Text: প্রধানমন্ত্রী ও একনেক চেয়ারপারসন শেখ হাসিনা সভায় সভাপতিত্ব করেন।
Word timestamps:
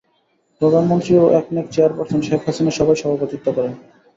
প্রধানমন্ত্রী 0.61 1.13
ও 1.17 1.25
একনেক 1.39 1.65
চেয়ারপারসন 1.73 2.19
শেখ 2.21 2.41
হাসিনা 2.45 2.71
সভায় 2.77 2.99
সভাপতিত্ব 3.01 3.47
করেন। 3.57 3.73